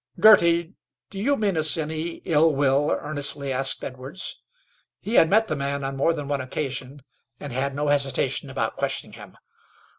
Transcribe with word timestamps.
"Girty, 0.19 0.73
do 1.11 1.19
you 1.19 1.37
mean 1.37 1.55
us 1.55 1.77
any 1.77 2.23
ill 2.25 2.55
will?" 2.55 2.89
earnestly 2.89 3.53
asked 3.53 3.83
Edwards. 3.83 4.41
He 4.99 5.13
had 5.13 5.29
met 5.29 5.47
the 5.47 5.55
man 5.55 5.83
on 5.83 5.95
more 5.95 6.11
than 6.15 6.27
one 6.27 6.41
occasion, 6.41 7.03
and 7.39 7.53
had 7.53 7.75
no 7.75 7.89
hesitation 7.89 8.49
about 8.49 8.77
questioning 8.77 9.13
him. 9.13 9.37